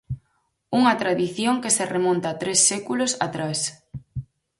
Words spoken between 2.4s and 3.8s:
tres séculos atrás.